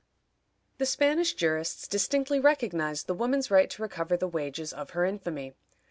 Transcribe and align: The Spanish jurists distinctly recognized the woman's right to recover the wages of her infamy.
The 0.79 0.87
Spanish 0.87 1.35
jurists 1.35 1.87
distinctly 1.87 2.39
recognized 2.39 3.05
the 3.05 3.13
woman's 3.13 3.51
right 3.51 3.69
to 3.69 3.81
recover 3.83 4.17
the 4.17 4.27
wages 4.27 4.73
of 4.73 4.89
her 4.97 5.05
infamy. 5.05 5.53